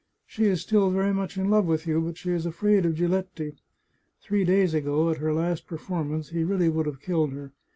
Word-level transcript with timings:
She 0.25 0.45
is 0.45 0.61
still 0.63 0.89
very 0.89 1.13
much 1.13 1.37
in 1.37 1.51
love 1.51 1.67
with 1.67 1.85
you, 1.85 2.01
but 2.01 2.17
she 2.17 2.31
is 2.31 2.47
afraid 2.47 2.87
of 2.87 2.95
Giletti. 2.95 3.53
Three 4.19 4.43
days 4.43 4.73
ago, 4.73 5.11
at 5.11 5.17
her 5.17 5.31
last 5.31 5.67
performance, 5.67 6.29
he 6.29 6.43
really 6.43 6.69
would 6.69 6.87
have 6.87 7.01
killed 7.03 7.33
her. 7.33 7.51